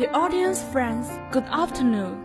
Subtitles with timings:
[0.00, 2.16] The audience friends, good afternoon.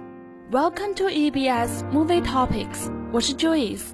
[0.49, 2.89] Welcome to EBS Movie Topics.
[3.11, 3.87] 我是 Joyce，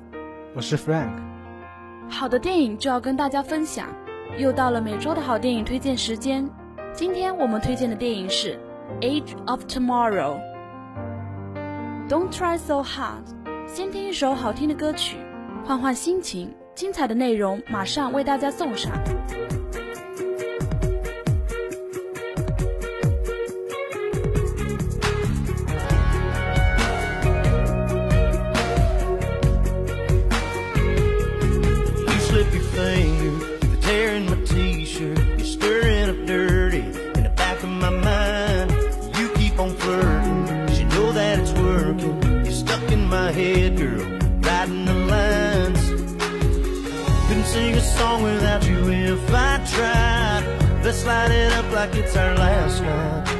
[0.53, 1.09] 我是 Frank。
[2.07, 3.87] 好的电影就要跟大家分享，
[4.37, 6.47] 又到了每周的好电影推荐时间。
[6.93, 8.59] 今天我们推荐的电影是
[9.01, 10.39] 《Edge of Tomorrow》。
[12.07, 13.25] Don't try so hard。
[13.65, 15.17] 先听一首好听的歌曲，
[15.65, 16.53] 换换心情。
[16.75, 18.91] 精彩的内容马上为大家送上。
[48.01, 50.83] Song without you if I tried.
[50.83, 53.30] Let's light it up like it's our last night.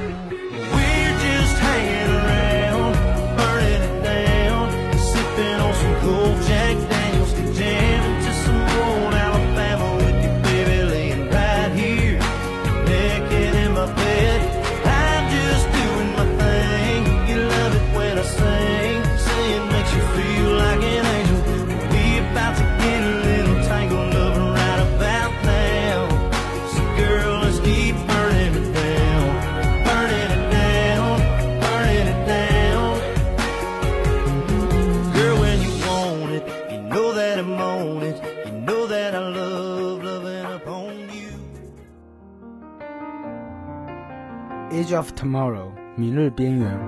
[45.22, 46.80] Tomorrow，明日边缘。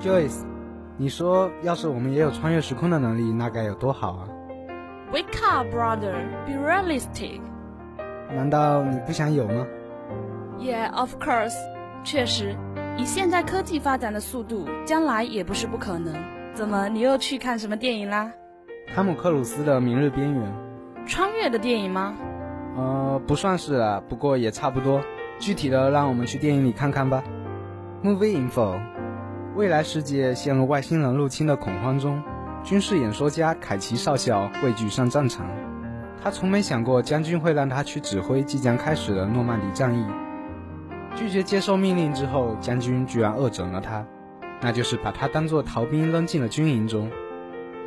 [0.00, 0.46] Joyce，
[0.96, 4.28] 你说要是我们也有穿越时空的能力，那该有多好啊
[5.12, 6.14] ！Wake up, brother.
[6.46, 7.42] Be realistic.
[8.34, 9.66] 难道你不想有吗
[10.58, 11.52] ？Yeah, of course.
[12.02, 12.56] 确实，
[12.96, 16.14] 以现在科技发展的速度，将来也不是不可能。
[16.54, 18.32] 怎么，你又去看什么电影啦？
[18.94, 20.42] 汤姆克鲁斯的《明日边缘》。
[21.06, 22.14] 穿越的电影吗？
[22.78, 25.02] 呃，不算是了，不过也差不多。
[25.40, 27.22] 具体的，让我们去电影里看看吧。
[28.04, 28.78] Movie info：
[29.56, 32.22] 未来世界陷入外星人入侵的恐慌中，
[32.62, 35.46] 军事演说家凯奇少校畏惧上战场。
[36.22, 40.04] 他从没想过将军会让他去指挥即将开始的诺曼底战役。
[41.16, 44.06] 拒绝接受命令之后，将军居然恶整了他，
[44.60, 47.10] 那就是把他当作逃兵扔进了军营中。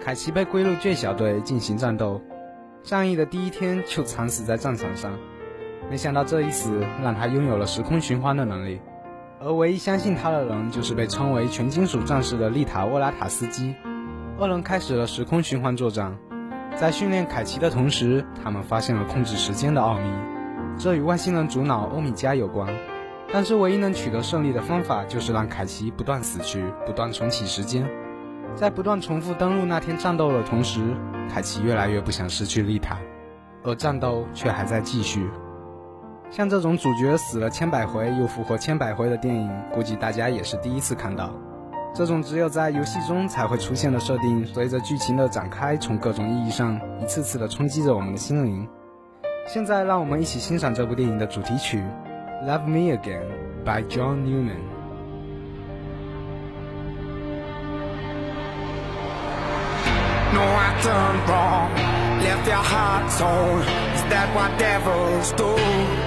[0.04, 2.20] 凯奇被归入倔小队进行战斗，
[2.82, 5.12] 战役的第一天就惨死在战场上。
[5.92, 8.82] 没想到这一死让他拥有了时空循环的能力，
[9.40, 13.76] 而唯一相信他的人就是被称为全金属战士的丽塔·沃拉塔斯基。
[14.40, 16.18] 二人开始了时空循环作战，
[16.76, 20.10] 在训练凯奇的同时，他们发现了控制时间的奥秘，
[20.78, 22.68] 这与外星人主脑欧米伽有关。
[23.32, 27.88] 但是唯一能取得胜利的方法就是让凯奇不断死去，不断重启时间。
[28.56, 30.82] 在不断重复登陆那天战斗的同时，
[31.32, 32.98] 凯奇越来越不想失去丽塔，
[33.64, 35.28] 而战斗却还在继续。
[36.30, 41.32] 像这种主角死了千百回又复活千百回的电影，估计大家也是第一次看到。
[41.96, 48.68] 这种只有在游戏中才会出现的设定，随着剧情的展开，从各种意义上一次次的冲击着我们的心灵。
[49.48, 51.82] 现在，让我们一起欣赏这部电影的主题曲
[52.46, 53.24] 《Love Me Again》
[53.66, 54.60] by John Newman。
[60.34, 61.72] No, I done wrong.
[62.20, 63.62] Left your heart torn.
[63.96, 66.07] Is that what devils do?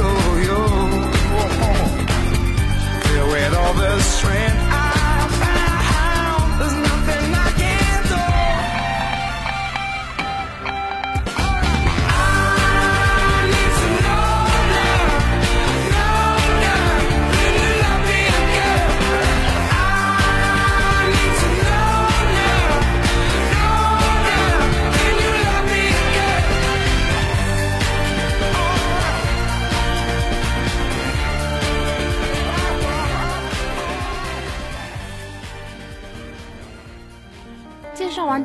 [0.00, 0.23] Rising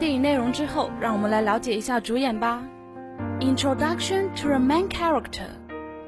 [0.08, 2.62] 电影内容之后，让我们来了解一下主演吧。
[3.40, 5.48] Introduction to a main character，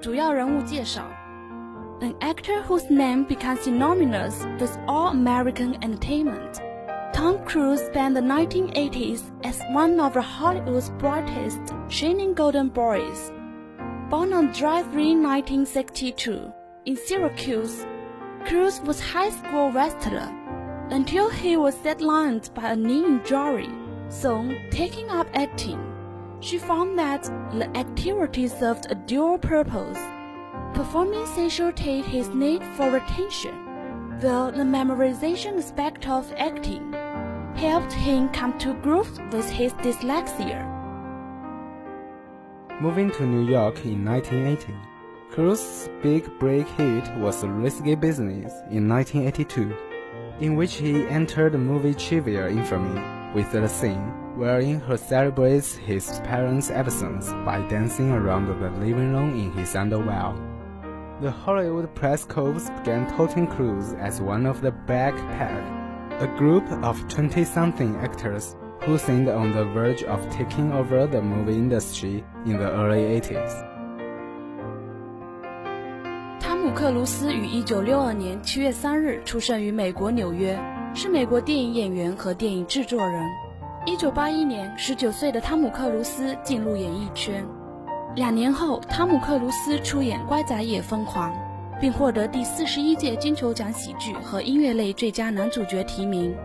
[0.00, 1.02] 主要人物介绍。
[2.00, 6.60] An actor whose name became synonymous with all-American entertainment.
[7.12, 13.32] Tom Cruise spent the 1980s as one of Hollywood's brightest, shining golden boys.
[14.10, 16.52] Born on July 3, 1962,
[16.84, 17.86] in Syracuse,
[18.44, 20.30] Cruise was high school wrestler
[20.90, 23.70] until he was sidelined by a knee injury.
[24.11, 25.79] Soon, taking up acting,
[26.41, 27.23] she found that
[27.53, 29.97] the activity served a dual purpose.
[30.73, 33.55] Performing satiated his need for attention,
[34.19, 36.91] while the memorization aspect of acting
[37.55, 40.67] helped him come to grips with his dyslexia.
[42.81, 44.73] Moving to New York in 1980,
[45.29, 49.73] Cruise's big break hit was Risky Business in 1982,
[50.41, 56.19] in which he entered the movie trivia infamy with the scene wherein he celebrates his
[56.23, 60.33] parents' absence by dancing around the living room in his underwear.
[61.21, 65.53] The Hollywood press corps began touting Cruise as one of the Brat Pack,
[66.19, 71.53] a group of 20-something actors who seemed on the verge of taking over the movie
[71.53, 73.67] industry in the early 80s.
[76.39, 80.70] 汤姆·克鲁斯于1962年7月3日出生于美国纽约。
[80.93, 83.25] 是美国电影演员和电影制作人。
[83.85, 87.45] 1981年，19岁的汤姆·克鲁斯进入演艺圈。
[88.15, 91.31] 两年后，汤姆·克鲁斯出演《乖仔也疯狂》，
[91.79, 96.35] 并获得第41届金球奖喜剧和音乐类最佳男主角提名。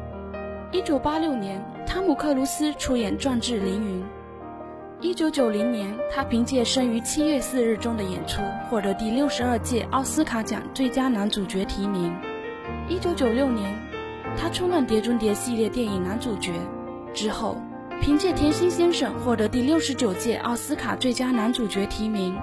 [0.72, 4.04] 1986年，汤姆·克鲁斯出演《壮志凌云》。
[5.16, 8.40] 1990年，他凭借生于七月四日中的演出，
[8.70, 12.14] 获得第62届奥斯卡奖最佳男主角提名。
[12.88, 13.78] 1996年，
[14.38, 16.52] 他出任《碟中谍》系列电影男主角。
[17.14, 17.56] 之后，
[18.02, 22.36] 凭借《甜心先生》获得第69届奥斯卡最佳男主角提名。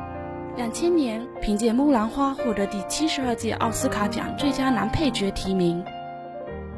[0.58, 5.84] 2000年，凭借《木兰花》获得第72届奥斯卡奖最佳男配角提名。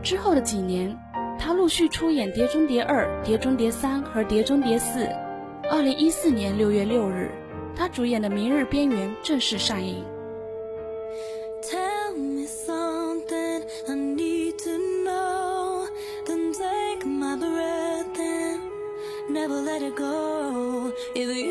[0.03, 0.97] 之后的几年，
[1.39, 5.05] 他陆续出演《碟中谍二》《碟中谍三》和《碟中谍四》。
[5.71, 7.31] 二零一四年六月六日，
[7.75, 10.03] 他主演的《明日边缘》正式上映。
[21.15, 21.44] Go.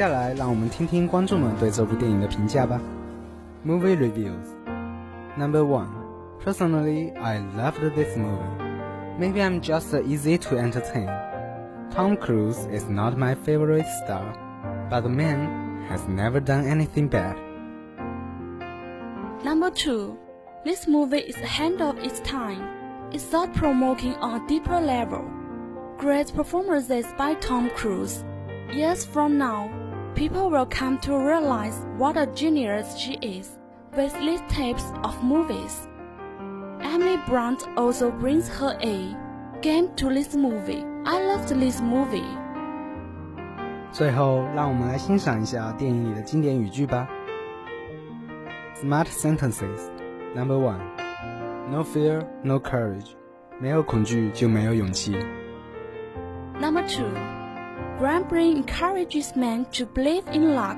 [0.00, 2.80] 下来，让我们听听观众们对这部电影的评价吧。
[3.64, 4.46] Movie reviews.
[5.36, 5.88] Number one.
[6.44, 8.66] Personally, I loved this movie.
[9.18, 11.08] Maybe I'm just easy to entertain.
[11.90, 14.34] Tom Cruise is not my favorite star,
[14.90, 17.36] but the man has never done anything bad.
[19.44, 20.16] Number two,
[20.64, 22.62] this movie is ahead of its time.
[23.12, 25.24] It's thought-provoking on a deeper level.
[25.96, 28.24] Great performances by Tom Cruise.
[28.72, 29.70] Years from now,
[30.14, 33.58] people will come to realize what a genius she is
[33.96, 35.88] with these types of movies.
[36.80, 39.16] Emily Blunt also brings her A
[39.62, 40.84] game to this movie.
[41.04, 42.24] I loved this movie.
[43.92, 47.08] 最后，让我们来欣赏一下电影里的经典语句吧。
[48.74, 49.90] Smart sentences.
[50.34, 50.80] Number one.
[51.70, 53.14] No fear, no courage.
[53.58, 55.16] 没有恐惧就没有勇气。
[56.60, 57.06] Number two,
[58.00, 60.76] Grand Brain encourages men to believe in luck,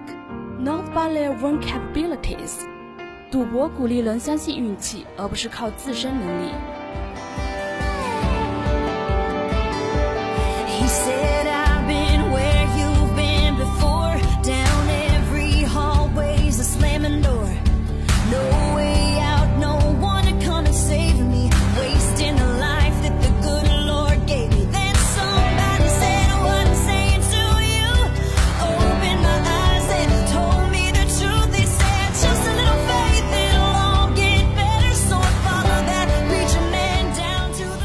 [0.58, 2.64] not by their own capabilities.
[3.30, 6.52] 赌博鼓励人相信运气，而不是靠自身能力。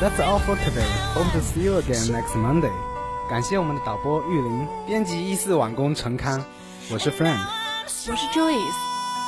[0.08, 0.88] That's all for today.
[1.12, 2.72] Hope to see you again next Monday.
[3.28, 6.42] 感谢我们的导播玉林，编辑一四晚工陈康，
[6.90, 7.36] 我是 Frank。
[7.84, 8.72] 我是 Joyce。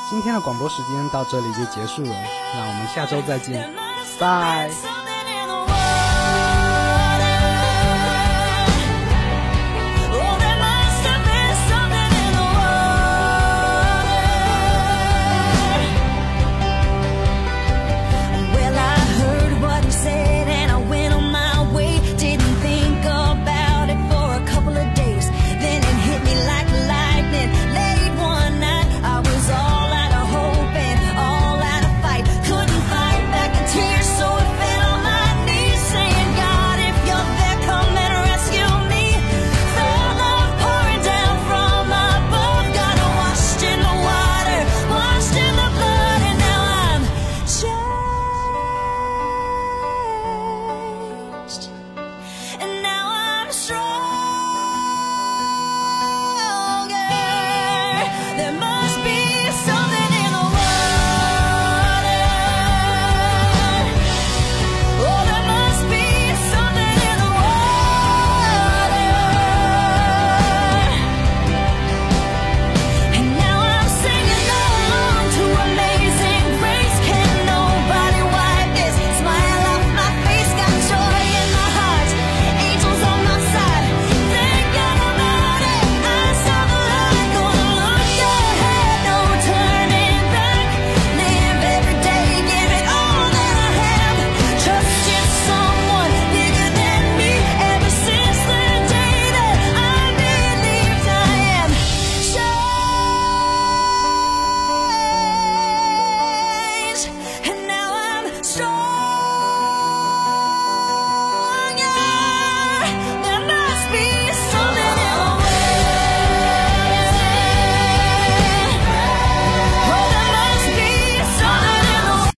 [0.09, 2.15] 今天的广播时间到这里就结束了，
[2.55, 3.71] 那我们下周再见，
[4.19, 4.71] 拜。